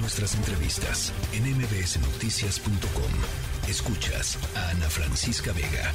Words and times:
nuestras 0.00 0.34
entrevistas 0.34 1.12
en 1.32 1.44
mbsnoticias.com. 1.56 3.68
Escuchas 3.68 4.38
a 4.56 4.70
Ana 4.70 4.88
Francisca 4.88 5.52
Vega. 5.52 5.92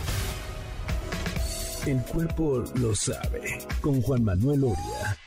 El 1.86 2.02
cuerpo 2.04 2.64
lo 2.76 2.96
sabe 2.96 3.60
con 3.82 4.02
Juan 4.02 4.24
Manuel 4.24 4.64
Oria. 4.64 5.18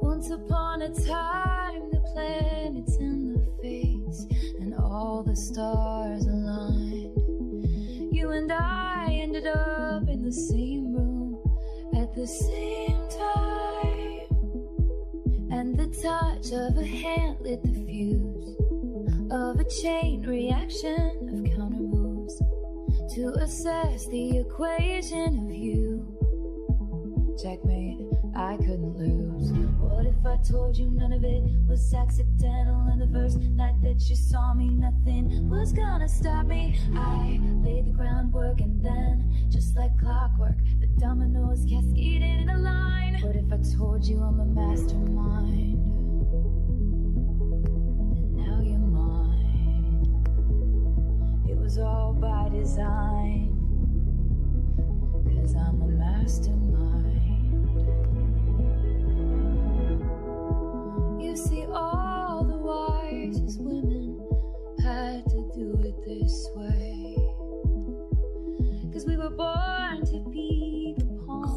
Once 0.00 0.30
upon 0.30 0.82
a 0.82 0.88
time, 0.88 1.90
the 1.90 2.00
planets 2.12 2.96
in 2.98 3.32
the 3.32 3.62
face 3.62 4.26
and 4.60 4.74
all 4.74 5.22
the 5.22 5.36
stars 5.36 6.26
aligned. 6.26 7.16
You 8.12 8.30
and 8.30 8.52
I 8.52 9.18
ended 9.22 9.46
up 9.46 9.79
the 10.30 10.36
same 10.36 10.94
room 10.94 11.36
at 11.96 12.14
the 12.14 12.24
same 12.24 13.08
time. 13.08 14.20
And 15.50 15.76
the 15.76 15.88
touch 16.00 16.52
of 16.52 16.78
a 16.78 16.86
hand 16.86 17.40
lit 17.40 17.60
the 17.64 17.74
fuse 17.84 18.56
of 19.32 19.58
a 19.58 19.64
chain 19.82 20.22
reaction 20.22 21.10
of 21.34 21.56
counter 21.56 21.82
moves 21.82 22.40
to 23.16 23.32
assess 23.40 24.06
the 24.06 24.38
equation 24.38 25.48
of 25.48 25.52
you. 25.52 26.06
Checkmate, 27.42 27.98
I 28.40 28.56
couldn't 28.56 28.96
lose. 28.96 29.52
What 29.78 30.06
if 30.06 30.24
I 30.24 30.38
told 30.38 30.74
you 30.74 30.90
none 30.90 31.12
of 31.12 31.22
it 31.24 31.42
was 31.68 31.92
accidental? 31.92 32.86
And 32.90 33.02
the 33.02 33.06
first 33.12 33.36
night 33.36 33.74
that 33.82 34.08
you 34.08 34.16
saw 34.16 34.54
me, 34.54 34.70
nothing 34.70 35.50
was 35.50 35.74
gonna 35.74 36.08
stop 36.08 36.46
me. 36.46 36.78
I 36.94 37.38
laid 37.62 37.84
the 37.84 37.90
groundwork, 37.90 38.62
and 38.62 38.82
then, 38.82 39.46
just 39.50 39.76
like 39.76 39.90
clockwork, 39.98 40.56
the 40.80 40.86
dominoes 40.98 41.66
cascaded 41.68 42.39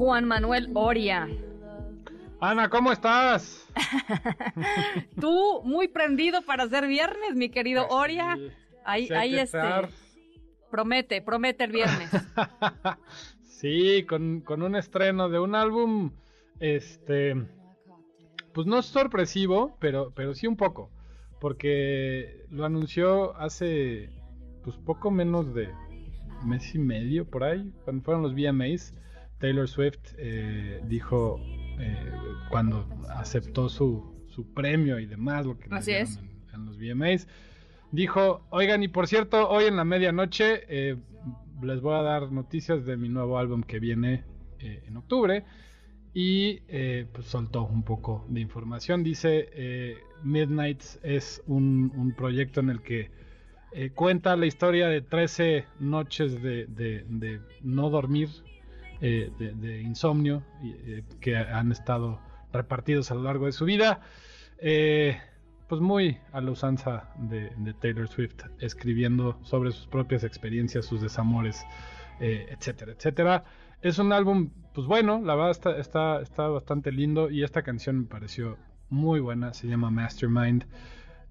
Juan 0.03 0.25
Manuel 0.25 0.69
Oria. 0.73 1.29
Ana, 2.41 2.69
¿cómo 2.69 2.91
estás? 2.91 3.65
Tú 5.21 5.61
muy 5.63 5.87
prendido 5.87 6.41
para 6.41 6.63
hacer 6.63 6.87
viernes, 6.87 7.35
mi 7.35 7.47
querido 7.47 7.87
Pues 7.87 8.01
Oria. 8.01 8.37
Ahí, 8.83 9.07
sí 9.07 9.13
ahí 9.13 9.35
este, 9.35 9.59
estar. 9.59 9.89
promete, 10.69 11.21
promete 11.21 11.63
el 11.63 11.71
viernes. 11.71 12.09
sí, 13.47 14.03
con, 14.03 14.41
con 14.41 14.61
un 14.61 14.75
estreno 14.75 15.29
de 15.29 15.39
un 15.39 15.55
álbum, 15.55 16.11
este, 16.59 17.41
pues 18.53 18.67
no 18.67 18.79
es 18.79 18.87
sorpresivo, 18.87 19.77
pero, 19.79 20.11
pero 20.13 20.33
sí 20.33 20.47
un 20.47 20.57
poco, 20.57 20.91
porque 21.39 22.43
lo 22.49 22.65
anunció 22.65 23.37
hace, 23.37 24.09
pues 24.65 24.75
poco 24.79 25.11
menos 25.11 25.53
de 25.53 25.69
mes 26.43 26.75
y 26.75 26.79
medio 26.79 27.23
por 27.23 27.45
ahí, 27.45 27.71
cuando 27.85 28.03
fueron 28.03 28.21
los 28.21 28.33
VMAs. 28.33 28.93
Taylor 29.43 29.67
Swift 29.67 29.99
eh, 30.17 30.79
dijo 30.87 31.37
eh, 31.77 31.97
cuando 32.49 32.87
aceptó 33.09 33.67
su, 33.67 34.23
su 34.29 34.53
premio 34.53 34.99
y 34.99 35.05
demás, 35.05 35.45
lo 35.45 35.59
que 35.59 35.67
Así 35.69 35.91
es. 35.91 36.17
En, 36.53 36.61
en 36.61 36.65
los 36.65 36.77
VMAs, 36.77 37.27
dijo, 37.91 38.45
oigan, 38.51 38.83
y 38.83 38.87
por 38.87 39.05
cierto, 39.07 39.49
hoy 39.49 39.65
en 39.65 39.75
la 39.75 39.83
medianoche 39.83 40.61
eh, 40.69 40.95
les 41.61 41.81
voy 41.81 41.95
a 41.95 42.01
dar 42.03 42.31
noticias 42.31 42.85
de 42.85 42.95
mi 42.95 43.09
nuevo 43.09 43.37
álbum 43.37 43.63
que 43.63 43.79
viene 43.79 44.23
eh, 44.59 44.81
en 44.87 44.95
octubre. 44.95 45.43
Y 46.13 46.61
pues 47.11 47.25
soltó 47.25 47.63
un 47.65 47.83
poco 47.83 48.25
de 48.29 48.39
información. 48.39 49.03
Dice, 49.03 49.49
eh, 49.51 49.97
Midnights 50.23 50.99
es 51.03 51.43
un, 51.47 51.91
un 51.97 52.13
proyecto 52.15 52.61
en 52.61 52.69
el 52.69 52.81
que 52.81 53.11
eh, 53.73 53.89
cuenta 53.89 54.37
la 54.37 54.45
historia 54.45 54.87
de 54.87 55.01
13 55.01 55.65
noches 55.81 56.41
de, 56.41 56.65
de- 56.67 57.03
de 57.09 57.41
no 57.61 57.89
dormir, 57.89 58.29
eh, 59.03 59.31
de, 59.37 59.53
de 59.53 59.81
insomnio, 59.81 60.41
eh, 60.63 61.03
que 61.19 61.35
han 61.37 61.71
estado 61.71 62.19
repartidos 62.51 63.11
a 63.11 63.15
lo 63.15 63.23
largo 63.23 63.45
de 63.45 63.51
su 63.51 63.65
vida. 63.65 63.99
Eh, 64.57 65.17
pues 65.67 65.81
muy 65.81 66.17
a 66.31 66.39
la 66.41 66.51
usanza 66.51 67.09
de, 67.17 67.51
de 67.57 67.73
Taylor 67.73 68.07
Swift, 68.07 68.43
escribiendo 68.59 69.39
sobre 69.43 69.71
sus 69.71 69.87
propias 69.87 70.23
experiencias, 70.23 70.85
sus 70.85 71.01
desamores, 71.01 71.65
eh, 72.19 72.45
etcétera, 72.49 72.91
etcétera. 72.93 73.43
Es 73.81 73.97
un 73.99 74.13
álbum, 74.13 74.51
pues 74.73 74.87
bueno, 74.87 75.21
la 75.21 75.35
verdad 75.35 75.51
está, 75.51 75.77
está, 75.77 76.21
está 76.21 76.47
bastante 76.47 76.91
lindo 76.91 77.29
y 77.29 77.43
esta 77.43 77.63
canción 77.63 78.01
me 78.01 78.05
pareció 78.05 78.57
muy 78.89 79.19
buena, 79.19 79.53
se 79.53 79.67
llama 79.67 79.89
Mastermind. 79.89 80.65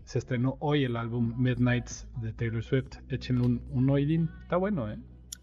Se 0.04 0.18
estrenó 0.18 0.56
hoy 0.58 0.84
el 0.84 0.96
álbum 0.96 1.34
Midnights 1.36 2.08
de 2.20 2.32
Taylor 2.32 2.64
Swift. 2.64 2.98
Échenle 3.08 3.46
un, 3.46 3.62
un 3.70 3.88
oídín, 3.88 4.28
está 4.42 4.56
bueno, 4.56 4.90
¿eh? 4.90 4.98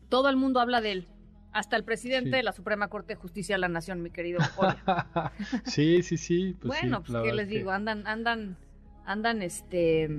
Todo 0.10 0.28
el 0.30 0.36
mundo 0.36 0.60
habla 0.60 0.82
de 0.82 0.92
él. 0.92 1.08
Hasta 1.52 1.76
el 1.76 1.84
presidente 1.84 2.30
Sí. 2.30 2.36
de 2.36 2.44
la 2.44 2.52
Suprema 2.52 2.88
Corte 2.90 3.14
de 3.16 3.20
Justicia 3.20 3.56
de 3.56 3.60
la 3.60 3.70
Nación, 3.70 4.02
mi 4.04 4.12
querido 4.12 4.40
sí, 5.66 6.04
sí, 6.04 6.18
sí. 6.18 6.56
Pues 6.60 6.80
bueno, 6.82 7.04
sí, 7.06 7.12
pues 7.12 7.24
qué 7.24 7.34
les 7.34 7.48
que- 7.48 7.58
digo, 7.58 7.72
andan, 7.72 8.06
andan, 8.06 8.58
andan, 9.06 9.42
este, 9.42 10.10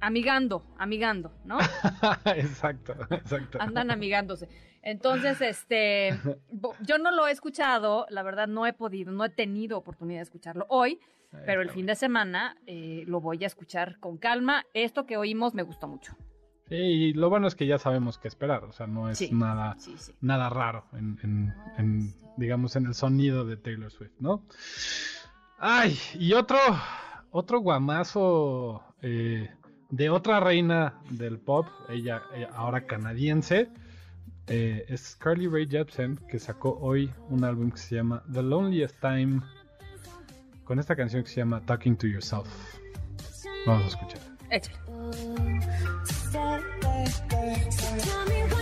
amigando, 0.00 0.64
amigando, 0.78 1.32
¿no? 1.44 1.58
exacto, 2.36 2.94
exacto. 3.10 3.58
Andan 3.60 3.90
amigándose. 3.90 4.48
Entonces, 4.82 5.40
este, 5.40 6.18
yo 6.82 6.98
no 6.98 7.10
lo 7.10 7.26
he 7.26 7.32
escuchado, 7.32 8.06
la 8.10 8.22
verdad 8.22 8.48
no 8.48 8.66
he 8.66 8.72
podido, 8.72 9.12
no 9.12 9.24
he 9.24 9.30
tenido 9.30 9.76
oportunidad 9.78 10.18
de 10.20 10.24
escucharlo 10.24 10.66
hoy, 10.68 10.98
pero 11.44 11.60
el 11.62 11.70
fin 11.70 11.84
de 11.86 11.94
semana 11.94 12.56
eh, 12.66 13.04
lo 13.06 13.20
voy 13.20 13.44
a 13.44 13.46
escuchar 13.46 13.98
con 14.00 14.16
calma. 14.16 14.64
Esto 14.72 15.04
que 15.04 15.16
oímos 15.18 15.52
me 15.54 15.62
gustó 15.62 15.86
mucho. 15.86 16.16
Y 16.70 17.12
lo 17.14 17.30
bueno 17.30 17.46
es 17.48 17.54
que 17.54 17.66
ya 17.66 17.78
sabemos 17.78 18.18
qué 18.18 18.28
esperar, 18.28 18.64
o 18.64 18.72
sea, 18.72 18.86
no 18.86 19.08
es 19.08 19.18
Sí, 19.18 19.30
nada, 19.32 19.76
Sí, 19.78 19.94
sí. 19.98 20.12
nada 20.20 20.48
raro 20.50 20.84
en, 20.92 21.18
en- 21.22 21.54
en, 21.78 22.14
digamos, 22.36 22.76
en 22.76 22.86
el 22.86 22.94
sonido 22.94 23.44
de 23.46 23.56
Taylor 23.56 23.90
Swift, 23.90 24.12
¿no? 24.20 24.44
Ay, 25.58 25.98
y 26.14 26.32
otro, 26.34 26.58
otro 27.30 27.60
guamazo 27.60 28.82
eh, 29.02 29.50
de 29.90 30.10
otra 30.10 30.40
reina 30.40 31.00
del 31.10 31.38
pop, 31.38 31.66
ella, 31.88 32.22
ella 32.34 32.50
ahora 32.54 32.86
canadiense, 32.86 33.70
eh, 34.46 34.84
es 34.88 35.16
Carly 35.16 35.46
Rae 35.48 35.66
Jepsen, 35.66 36.16
que 36.28 36.38
sacó 36.38 36.78
hoy 36.80 37.10
un 37.28 37.44
álbum 37.44 37.70
que 37.70 37.78
se 37.78 37.96
llama 37.96 38.22
The 38.32 38.42
Loneliest 38.42 39.00
Time, 39.00 39.40
con 40.64 40.78
esta 40.78 40.94
canción 40.94 41.22
que 41.22 41.30
se 41.30 41.36
llama 41.36 41.60
Talking 41.62 41.96
to 41.96 42.06
Yourself. 42.06 42.46
Vamos 43.66 43.84
a 43.84 43.88
escuchar. 43.88 44.20
Échale. 44.50 44.78
Tell 47.06 48.26
me 48.26 48.57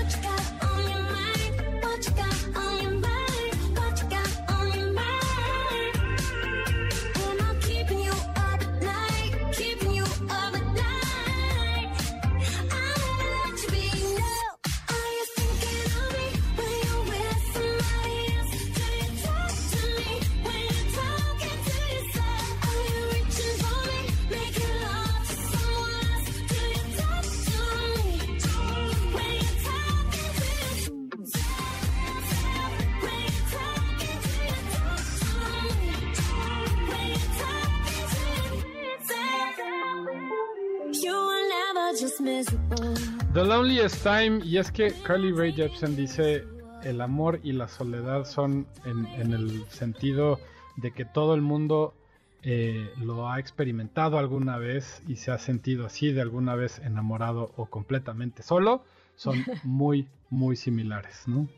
The 43.33 43.45
Loneliest 43.45 44.03
Time, 44.03 44.45
y 44.45 44.59
es 44.59 44.71
que 44.71 44.93
Carly 45.03 45.33
Rae 45.33 45.53
Jepsen 45.53 45.97
dice 45.97 46.45
el 46.83 47.01
amor 47.01 47.41
y 47.43 47.53
la 47.53 47.69
soledad 47.69 48.27
son 48.27 48.67
en, 48.85 49.07
en 49.19 49.33
el 49.33 49.65
sentido 49.71 50.39
de 50.77 50.91
que 50.91 51.07
todo 51.07 51.35
el 51.35 51.41
mundo 51.41 51.95
eh, 52.43 52.91
lo 53.01 53.31
ha 53.31 53.41
experimentado 53.41 54.19
alguna 54.19 54.59
vez 54.59 55.03
y 55.09 55.17
se 55.17 55.31
ha 55.31 55.39
sentido 55.39 55.87
así 55.87 56.13
de 56.13 56.21
alguna 56.21 56.55
vez 56.55 56.81
enamorado 56.81 57.53
o 57.57 57.67
completamente 57.67 58.43
solo. 58.43 58.85
son 59.15 59.43
muy, 59.65 60.07
muy 60.29 60.57
similares, 60.57 61.27
¿no? 61.27 61.49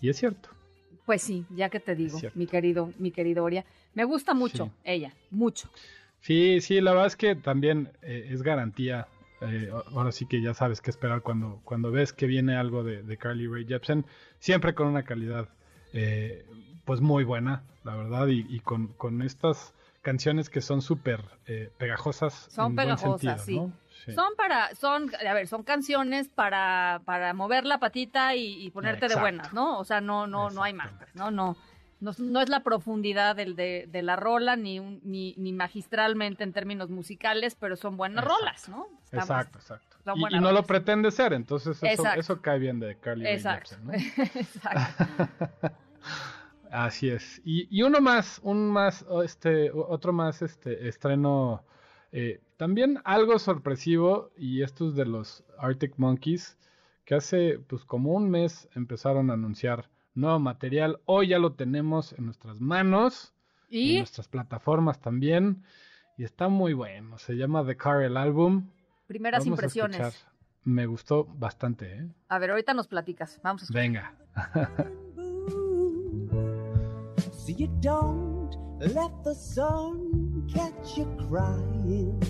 Y 0.00 0.08
es 0.08 0.16
cierto. 0.16 0.48
Pues 1.04 1.20
sí, 1.20 1.44
ya 1.50 1.68
que 1.68 1.80
te 1.80 1.94
digo, 1.94 2.18
mi 2.34 2.46
querido, 2.46 2.92
mi 2.98 3.10
querido 3.10 3.44
Oria. 3.44 3.66
Me 3.92 4.04
gusta 4.04 4.32
mucho 4.32 4.70
ella, 4.84 5.12
mucho. 5.30 5.68
Sí, 6.22 6.60
sí, 6.62 6.80
la 6.80 6.92
verdad 6.92 7.08
es 7.08 7.16
que 7.16 7.34
también 7.34 7.90
eh, 8.00 8.28
es 8.30 8.42
garantía. 8.42 9.08
Eh, 9.42 9.70
ahora 9.94 10.12
sí 10.12 10.26
que 10.26 10.40
ya 10.40 10.54
sabes 10.54 10.80
qué 10.80 10.90
esperar 10.90 11.22
cuando, 11.22 11.60
cuando 11.64 11.90
ves 11.90 12.12
que 12.12 12.26
viene 12.26 12.56
algo 12.56 12.84
de, 12.84 13.16
Carly 13.16 13.46
Rae 13.46 13.64
Jepsen, 13.64 14.04
siempre 14.38 14.74
con 14.74 14.88
una 14.88 15.02
calidad 15.02 15.48
eh, 15.92 16.46
pues 16.84 17.00
muy 17.00 17.24
buena, 17.24 17.62
la 17.84 17.96
verdad, 17.96 18.26
y, 18.28 18.60
con, 18.60 18.88
con, 18.88 19.22
estas 19.22 19.74
canciones 20.02 20.50
que 20.50 20.60
son 20.60 20.82
súper 20.82 21.22
pegajosas. 21.78 22.48
Son 22.50 22.74
pegajosas, 22.74 23.44
sí. 23.44 23.60
Son 24.14 24.34
para, 24.36 24.74
son, 24.74 25.10
a 25.14 25.32
ver, 25.32 25.46
son 25.46 25.62
canciones 25.62 26.28
para, 26.28 27.02
para 27.04 27.34
mover 27.34 27.64
la 27.64 27.78
patita 27.78 28.34
y, 28.34 28.68
ponerte 28.70 29.06
de 29.06 29.14
buenas, 29.14 29.52
¿no? 29.52 29.78
O 29.78 29.84
sea, 29.84 30.00
no, 30.00 30.26
no, 30.26 30.50
no 30.50 30.62
hay 30.62 30.72
más, 30.72 30.92
¿no? 31.14 31.30
No, 31.30 31.56
no, 32.02 32.40
es 32.40 32.48
la 32.48 32.64
profundidad 32.64 33.36
del, 33.36 33.54
de, 33.54 33.88
de 33.90 34.02
la 34.02 34.16
rola, 34.16 34.56
ni, 34.56 34.80
ni, 34.80 35.34
ni, 35.36 35.52
magistralmente 35.52 36.42
en 36.42 36.52
términos 36.52 36.90
musicales, 36.90 37.54
pero 37.54 37.76
son 37.76 37.96
buenas 37.96 38.24
rolas, 38.24 38.68
¿no? 38.68 38.88
exacto, 39.12 39.58
exacto. 39.58 39.96
Y, 40.30 40.40
no 40.40 40.50
lo 40.50 40.64
pretende 40.64 41.12
ser, 41.12 41.32
entonces 41.32 41.80
eso, 41.82 42.04
eso 42.16 42.42
cae 42.42 42.58
bien 42.58 42.80
de 42.80 42.96
Carly 42.98 43.26
exacto. 43.28 43.76
¿no? 43.84 43.92
exacto. 44.34 45.04
Así 46.72 47.08
es. 47.08 47.40
Y, 47.44 47.68
y, 47.70 47.82
uno 47.82 48.00
más, 48.00 48.40
un 48.42 48.68
más, 48.68 49.04
este, 49.24 49.70
otro 49.70 50.12
más, 50.12 50.42
este, 50.42 50.88
estreno 50.88 51.62
eh, 52.10 52.40
también 52.56 53.00
algo 53.04 53.38
sorpresivo, 53.38 54.32
y 54.36 54.62
esto 54.62 54.88
es 54.88 54.96
de 54.96 55.06
los 55.06 55.44
Arctic 55.58 55.94
Monkeys, 55.98 56.58
que 57.04 57.14
hace 57.14 57.58
pues 57.66 57.84
como 57.84 58.12
un 58.12 58.30
mes 58.30 58.68
empezaron 58.74 59.30
a 59.30 59.34
anunciar 59.34 59.88
nuevo 60.14 60.38
material. 60.38 61.00
Hoy 61.04 61.28
ya 61.28 61.38
lo 61.38 61.54
tenemos 61.54 62.12
en 62.12 62.26
nuestras 62.26 62.60
manos, 62.60 63.32
¿Y? 63.68 63.92
en 63.92 63.98
nuestras 63.98 64.28
plataformas 64.28 65.00
también, 65.00 65.64
y 66.16 66.24
está 66.24 66.48
muy 66.48 66.72
bueno. 66.72 67.18
Se 67.18 67.34
llama 67.34 67.64
The 67.64 67.76
Car 67.76 68.02
el 68.02 68.16
álbum. 68.16 68.70
Primeras 69.06 69.46
impresiones. 69.46 70.26
Me 70.64 70.86
gustó 70.86 71.24
bastante, 71.24 71.98
¿eh? 71.98 72.08
A 72.28 72.38
ver, 72.38 72.50
ahorita 72.50 72.72
nos 72.72 72.86
platicas. 72.86 73.40
Vamos 73.42 73.62
a 73.62 73.64
escuchar. 73.64 73.82
Venga. 73.82 74.14
Let 78.82 79.22
the 79.22 79.32
sun 79.32 80.42
catch 80.52 80.98
you 80.98 81.06
crying. 81.28 82.20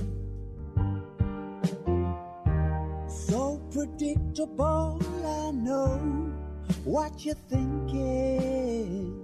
So 3.09 3.57
predictable, 3.73 5.01
I 5.25 5.51
know 5.53 6.22
what 6.85 7.25
you're 7.25 7.35
thinking. 7.49 9.19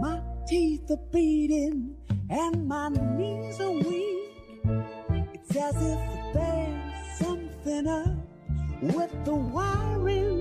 My 0.00 0.20
teeth 0.46 0.90
are 0.90 0.96
beating 1.12 1.96
and 2.30 2.66
my 2.66 2.88
knees 2.88 3.60
are 3.60 3.70
weak. 3.70 4.30
It's 5.34 5.56
as 5.56 5.76
if 5.76 6.34
there's 6.34 7.18
something 7.18 7.86
up 7.86 8.08
with 8.82 9.24
the 9.24 9.34
wiring. 9.34 10.33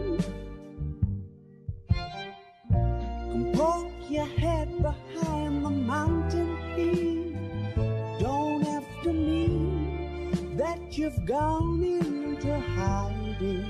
That 10.93 11.01
you've 11.01 11.25
gone 11.25 11.83
into 11.83 12.59
hiding. 12.59 13.67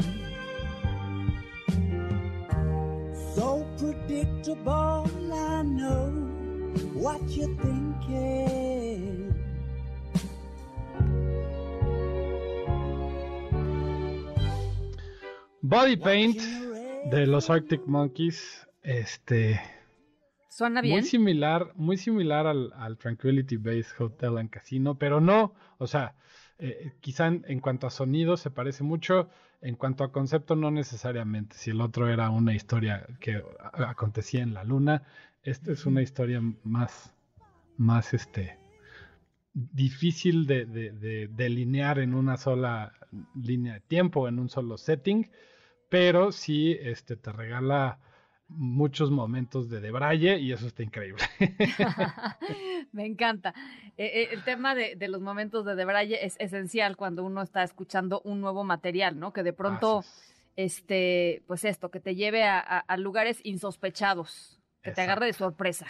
So 3.35 3.65
predictable, 3.77 5.07
I 5.31 5.63
know 5.63 6.11
what 6.93 7.21
you're 7.29 7.55
thinking. 7.61 9.33
Body 15.61 15.95
Paint 15.95 16.41
de 17.09 17.25
los 17.25 17.49
Arctic 17.49 17.87
Monkeys, 17.87 18.67
este... 18.83 19.61
Suena 20.49 20.81
bien. 20.81 20.97
Muy 20.99 21.03
similar, 21.03 21.71
muy 21.75 21.97
similar 21.97 22.45
al, 22.45 22.97
Tranquility 22.99 23.57
Base 23.57 23.87
Hotel 23.97 24.37
and 24.37 24.51
Casino, 24.51 24.99
pero 24.99 25.19
no, 25.19 25.55
o 25.79 25.87
sea, 25.87 26.13
eh, 26.63 26.93
quizá 27.01 27.27
en, 27.27 27.59
cuanto 27.59 27.87
a 27.87 27.91
sonido 27.91 28.37
se 28.37 28.49
parece 28.49 28.83
mucho, 28.83 29.29
en 29.61 29.75
cuanto 29.75 30.03
a 30.03 30.11
concepto 30.11 30.55
no 30.55 30.71
necesariamente. 30.71 31.55
Si 31.57 31.71
el 31.71 31.81
otro 31.81 32.09
era 32.09 32.29
una 32.29 32.55
historia 32.55 33.05
que 33.19 33.43
acontecía 33.73 34.41
en 34.41 34.53
la 34.53 34.63
luna, 34.63 35.03
esta 35.43 35.71
es 35.71 35.85
una 35.85 36.01
historia 36.01 36.41
más, 36.63 37.13
más 37.77 38.13
este, 38.13 38.57
difícil 39.53 40.47
de, 40.47 40.65
de 40.65 41.27
delinear 41.27 41.99
en 41.99 42.15
una 42.15 42.37
sola 42.37 42.93
línea 43.35 43.75
de 43.75 43.81
tiempo, 43.81 44.27
en 44.27 44.39
un 44.39 44.49
solo 44.49 44.77
setting 44.77 45.29
pero 45.93 46.31
sí 46.31 46.75
este, 46.81 47.15
te 47.17 47.31
regala 47.31 47.99
muchos 48.47 49.11
momentos 49.11 49.69
de 49.69 49.79
debraye 49.79 50.39
y 50.39 50.51
eso 50.51 50.65
está 50.65 50.81
increíble. 50.81 51.21
Me 53.03 53.05
encanta. 53.05 53.53
Eh, 53.97 54.05
eh, 54.05 54.29
el 54.31 54.43
tema 54.43 54.75
de, 54.75 54.95
los 55.07 55.21
momentos 55.21 55.65
de 55.65 55.75
debraye 55.75 56.25
es 56.25 56.35
esencial 56.39 56.95
cuando 56.95 57.23
uno 57.23 57.41
está 57.41 57.63
escuchando 57.63 58.21
un 58.23 58.39
nuevo 58.39 58.63
material, 58.63 59.19
¿no? 59.19 59.33
Que 59.33 59.43
de 59.43 59.53
pronto, 59.53 60.03
este, 60.55 61.43
pues 61.47 61.65
esto, 61.65 61.91
que 61.91 61.99
te 61.99 62.15
lleve 62.15 62.43
a, 62.45 62.85
lugares 62.97 63.39
insospechados, 63.43 64.61
que 64.81 64.91
te 64.91 65.01
agarre 65.01 65.25
de 65.25 65.33
sorpresa. 65.33 65.87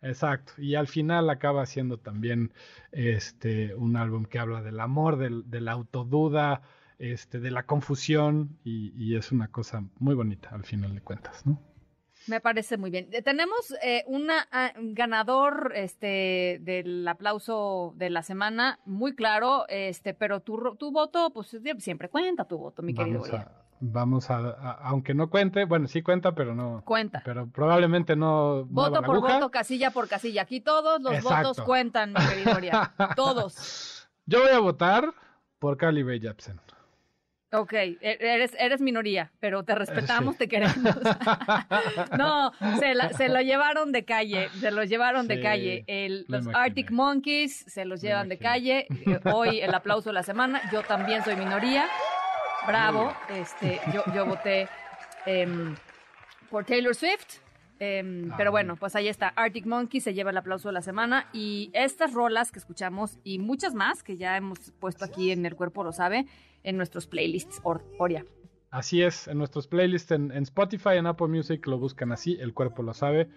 Exacto, 0.00 0.54
y 0.58 0.74
al 0.74 0.88
final 0.88 1.30
acaba 1.30 1.64
siendo 1.64 1.96
también 1.96 2.52
este 2.90 3.72
un 3.76 3.96
álbum 3.96 4.24
que 4.24 4.40
habla 4.40 4.60
del 4.60 4.80
amor, 4.80 5.16
del, 5.16 5.48
de 5.48 5.60
la 5.60 5.70
autoduda, 5.72 6.62
este, 6.98 7.40
de 7.40 7.50
la 7.50 7.64
confusión 7.64 8.58
y, 8.64 9.16
es 9.16 9.32
una 9.32 9.48
cosa 9.48 9.84
muy 9.98 10.14
bonita 10.14 10.50
al 10.50 10.64
final 10.64 10.94
de 10.94 11.00
cuentas, 11.00 11.44
¿no? 11.46 11.60
Me 12.26 12.40
parece 12.40 12.76
muy 12.76 12.90
bien. 12.90 13.08
Eh, 13.12 13.22
tenemos 13.22 13.74
eh, 13.82 14.04
un 14.06 14.30
ah, 14.30 14.72
ganador 14.76 15.72
este, 15.74 16.58
del 16.62 17.06
aplauso 17.06 17.94
de 17.96 18.10
la 18.10 18.22
semana, 18.22 18.78
muy 18.84 19.14
claro, 19.14 19.66
este, 19.68 20.14
pero 20.14 20.40
tu, 20.40 20.76
tu 20.78 20.92
voto, 20.92 21.30
pues 21.32 21.56
siempre 21.78 22.08
cuenta 22.08 22.44
tu 22.44 22.58
voto, 22.58 22.82
mi 22.82 22.94
querido. 22.94 23.24
A, 23.34 23.50
vamos 23.80 24.30
a, 24.30 24.72
aunque 24.82 25.14
no 25.14 25.28
cuente, 25.28 25.64
bueno, 25.64 25.88
sí 25.88 26.02
cuenta, 26.02 26.34
pero 26.34 26.54
no. 26.54 26.82
Cuenta. 26.84 27.22
Pero 27.24 27.48
probablemente 27.48 28.16
no. 28.16 28.64
Voto 28.66 29.02
por 29.02 29.20
voto, 29.20 29.50
casilla 29.50 29.90
por 29.90 30.08
casilla. 30.08 30.42
Aquí 30.42 30.60
todos 30.60 31.00
los 31.02 31.22
votos 31.22 31.60
cuentan, 31.60 32.12
mi 32.12 32.26
querido 32.26 32.58
todos. 33.16 34.08
Yo 34.26 34.40
voy 34.40 34.52
a 34.52 34.60
votar 34.60 35.12
por 35.58 35.76
Cali 35.76 36.04
Jepsen. 36.20 36.60
Ok, 37.54 37.72
e-, 37.74 37.98
eres, 38.00 38.56
eres 38.58 38.80
minoría, 38.80 39.30
pero 39.38 39.62
te 39.62 39.74
respetamos, 39.74 40.38
te 40.38 40.48
queremos. 40.48 40.74
no, 42.18 42.52
se, 42.78 43.28
lo 43.28 43.40
llevaron 43.42 43.92
de 43.92 44.04
calle, 44.06 44.48
se 44.58 44.70
lo 44.70 44.84
llevaron 44.84 45.28
de 45.28 45.40
calle. 45.42 45.84
El, 45.86 46.24
los 46.28 46.46
Arctic 46.54 46.90
Monkeys 46.90 47.64
se 47.68 47.84
los 47.84 48.00
llevan 48.00 48.30
de 48.30 48.38
calle. 48.38 48.86
Eh, 48.88 49.20
hoy 49.32 49.60
el 49.60 49.74
aplauso 49.74 50.08
de 50.08 50.14
la 50.14 50.22
semana. 50.22 50.62
Yo 50.72 50.82
también 50.82 51.22
soy 51.24 51.36
minoría. 51.36 51.86
Bravo. 52.66 53.14
Este, 53.28 53.80
yo, 53.92 54.02
yo 54.14 54.24
voté 54.24 54.68
em, 55.26 55.76
por 56.50 56.64
Taylor 56.64 56.94
Swift. 56.94 57.40
Pero 58.36 58.48
ah. 58.48 58.50
bueno, 58.50 58.76
pues 58.76 58.94
ahí 58.94 59.08
está. 59.08 59.28
Arctic 59.28 59.66
Monkeys 59.66 60.04
se 60.04 60.14
lleva 60.14 60.30
el 60.30 60.36
aplauso 60.36 60.68
de 60.68 60.74
la 60.74 60.82
semana. 60.82 61.28
Y 61.32 61.70
estas 61.74 62.12
rolas 62.12 62.52
que 62.52 62.58
escuchamos 62.58 63.18
y 63.24 63.38
muchas 63.38 63.74
más 63.74 64.02
que 64.02 64.16
ya 64.16 64.36
hemos 64.36 64.72
puesto 64.78 65.04
aquí 65.04 65.32
en 65.32 65.44
El 65.46 65.56
Cuerpo 65.56 65.82
Lo 65.82 65.92
Sabe 65.92 66.26
en 66.62 66.76
nuestros 66.76 67.06
playlists, 67.06 67.60
Oria. 67.98 68.24
Así 68.70 69.02
es, 69.02 69.28
en 69.28 69.36
nuestros 69.36 69.66
playlists 69.66 70.12
en, 70.12 70.30
Spotify, 70.32 70.96
en 70.96 71.06
Apple 71.06 71.28
Music 71.28 71.66
lo 71.66 71.78
buscan 71.78 72.10
así, 72.12 72.38
el 72.40 72.54
cuerpo 72.54 72.82
lo 72.82 72.94
sabe. 72.94 73.28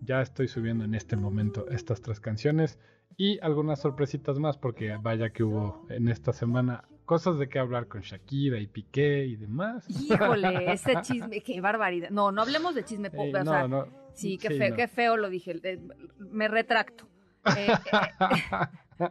Ya 0.00 0.20
estoy 0.20 0.48
subiendo 0.48 0.84
en 0.84 0.94
este 0.94 1.16
momento 1.16 1.68
estas 1.70 2.02
tres 2.02 2.20
canciones 2.20 2.78
y 3.16 3.38
algunas 3.40 3.80
sorpresitas 3.80 4.38
más 4.38 4.58
porque 4.58 4.96
vaya 5.00 5.30
que 5.30 5.44
hubo 5.44 5.86
en 5.88 6.08
esta 6.08 6.32
semana 6.32 6.84
cosas 7.12 7.38
de 7.38 7.46
qué 7.46 7.58
hablar 7.58 7.88
con 7.88 8.00
Shakira 8.00 8.58
y 8.58 8.66
Piqué 8.66 9.26
y 9.26 9.36
demás. 9.36 9.84
Híjole, 9.86 10.72
ese 10.72 10.94
chisme, 11.02 11.42
qué 11.42 11.60
barbaridad. 11.60 12.08
No, 12.08 12.32
no 12.32 12.40
hablemos 12.40 12.74
de 12.74 12.84
chisme 12.84 13.10
pop, 13.10 13.26
o 13.38 13.44
sea, 13.44 13.68
sí, 14.14 14.38
qué 14.38 14.48
feo, 14.48 14.74
qué 14.74 14.88
feo 14.88 15.18
lo 15.18 15.28
dije, 15.28 15.60
eh, 15.62 15.78
me 16.16 16.48
retracto. 16.48 17.06
Eh, 17.54 17.68
eh, 17.68 19.08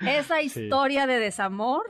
esa 0.18 0.40
historia 0.40 1.06
de 1.06 1.18
desamor 1.18 1.84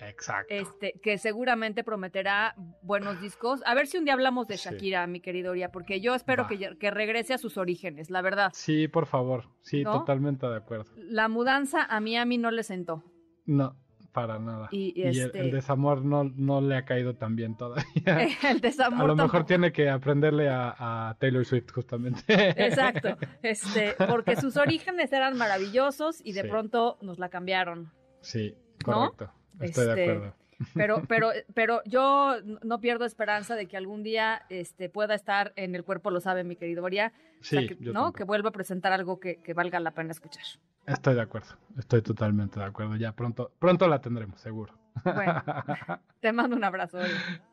Exacto. 0.00 0.54
Este, 0.54 1.00
que 1.02 1.18
seguramente 1.18 1.82
prometerá 1.82 2.54
buenos 2.82 3.20
discos. 3.20 3.60
A 3.66 3.74
ver 3.74 3.88
si 3.88 3.98
un 3.98 4.04
día 4.04 4.14
hablamos 4.14 4.46
de 4.46 4.56
Sí. 4.56 4.68
Shakira, 4.68 5.04
mi 5.08 5.18
querido 5.18 5.50
Oria, 5.50 5.72
porque 5.72 6.00
yo 6.00 6.14
espero 6.14 6.46
que, 6.46 6.90
regrese 6.92 7.34
a 7.34 7.38
sus 7.38 7.58
orígenes, 7.58 8.08
la 8.08 8.22
verdad. 8.22 8.52
Sí, 8.54 8.86
por 8.86 9.06
favor. 9.06 9.48
Sí, 9.62 9.82
¿No? 9.82 9.98
totalmente 9.98 10.46
de 10.46 10.58
acuerdo. 10.58 10.92
La 10.94 11.26
mudanza 11.26 11.82
a 11.82 11.98
Miami 11.98 12.38
no 12.38 12.52
le 12.52 12.62
sentó. 12.62 13.02
No, 13.46 13.74
para 14.12 14.38
nada. 14.38 14.68
Y- 14.72 14.92
y 14.96 15.02
el- 15.02 15.18
este- 15.26 15.40
el, 15.40 15.50
desamor 15.50 16.04
no, 16.04 16.24
no 16.24 16.60
le 16.60 16.76
ha 16.76 16.84
caído 16.84 17.14
tan 17.14 17.36
bien 17.36 17.56
todavía. 17.56 17.84
El 18.50 18.60
desamor 18.60 19.04
a 19.04 19.06
lo 19.06 19.14
mejor 19.16 19.30
tampoco. 19.30 19.46
tiene 19.46 19.72
que 19.72 19.88
aprenderle 19.90 20.48
a, 20.48 21.08
a 21.10 21.14
Taylor 21.18 21.44
Swift, 21.44 21.70
justamente. 21.72 22.22
Exacto, 22.28 23.16
este, 23.42 23.94
porque 24.08 24.36
sus 24.36 24.56
orígenes 24.56 25.12
eran 25.12 25.36
maravillosos 25.36 26.20
y 26.24 26.32
de 26.32 26.42
Sí. 26.42 26.48
pronto 26.48 26.98
nos 27.02 27.18
la 27.18 27.28
cambiaron. 27.28 27.92
Sí, 28.20 28.54
¿No? 28.86 29.12
correcto. 29.12 29.30
Estoy 29.60 29.84
de 29.86 29.90
Este, 29.90 30.02
acuerdo. 30.10 30.34
Pero, 30.74 31.02
pero, 31.06 31.30
pero 31.54 31.82
yo 31.84 32.36
no 32.64 32.80
pierdo 32.80 33.04
esperanza 33.04 33.54
de 33.54 33.66
que 33.66 33.76
algún 33.76 34.02
día 34.02 34.42
este, 34.48 34.88
pueda 34.88 35.14
estar 35.14 35.52
en 35.56 35.74
el 35.74 35.84
cuerpo, 35.84 36.10
lo 36.10 36.20
sabe 36.20 36.42
mi 36.44 36.56
querido 36.56 36.82
Oria, 36.84 37.12
o 37.40 37.44
sea, 37.44 37.60
Sí, 37.60 37.68
que, 37.68 37.76
yo 37.76 37.92
¿no? 37.92 38.00
tampoco. 38.00 38.12
que 38.18 38.24
vuelva 38.24 38.48
a 38.48 38.52
presentar 38.52 38.92
algo 38.92 39.20
que, 39.20 39.36
que 39.40 39.54
valga 39.54 39.78
la 39.78 39.92
pena 39.92 40.10
escuchar. 40.10 40.42
Estoy 40.86 41.14
de 41.14 41.20
acuerdo. 41.20 41.54
Estoy 41.78 42.02
totalmente 42.02 42.58
de 42.58 42.66
acuerdo. 42.66 42.96
Ya 42.96 43.12
pronto, 43.12 43.52
pronto 43.58 43.86
la 43.86 44.00
tendremos, 44.00 44.40
seguro. 44.40 44.74
Bueno, 45.04 45.42
te 46.20 46.32
mando 46.32 46.56
un 46.56 46.64
abrazo. 46.64 46.98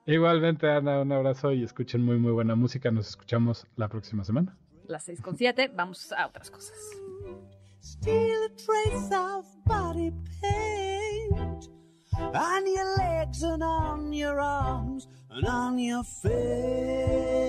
Igualmente, 0.06 0.68
Ana, 0.72 1.02
un 1.02 1.12
abrazo 1.12 1.52
y 1.52 1.64
escuchen 1.64 2.02
muy, 2.04 2.18
muy 2.18 2.32
buena 2.32 2.56
música. 2.56 2.90
Nos 2.92 3.10
escuchamos 3.10 3.68
la 3.76 3.88
próxima 3.90 4.24
semana. 4.24 4.58
Las 4.88 5.04
seis 5.04 5.22
con 5.22 5.36
siete, 5.38 5.70
vamos 5.74 6.12
a 6.14 6.28
otras 6.28 6.50
cosas. 6.50 6.76
Still 7.84 8.34
a 8.46 8.50
trace 8.56 9.16
of 9.16 9.46
body 9.66 10.12
paint 10.42 10.95
on 12.20 12.68
your 12.68 12.98
legs 12.98 13.44
and 13.44 13.64
on 13.64 14.14
your 14.14 14.40
arms 14.40 15.08
and 15.30 15.46
on 15.46 15.80
your 15.80 16.04
face. 16.04 17.46